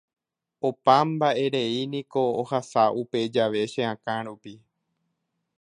Opa 0.67 0.95
mba'erei 1.09 1.75
niko 1.93 2.23
ohasa 2.41 2.83
upe 3.01 3.19
jave 3.33 3.61
che 3.73 3.81
akã 3.93 4.15
rupi. 4.27 4.53